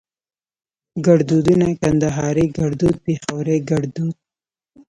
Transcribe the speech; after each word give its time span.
ګړدودونه 1.05 1.67
کندهاري 1.81 2.45
ګړدود 2.57 2.95
پېښوري 3.05 3.57
ګړدود 3.69 4.15